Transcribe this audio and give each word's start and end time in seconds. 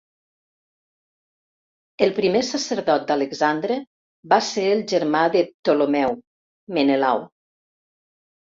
El 2.05 2.13
primer 2.19 2.41
sacerdot 2.47 3.05
d'Alexandre 3.11 3.77
va 4.33 4.41
ser 4.49 4.65
el 4.71 4.83
germà 4.95 5.23
de 5.37 5.45
Ptolemeu, 5.53 6.19
Menelau. 6.79 7.23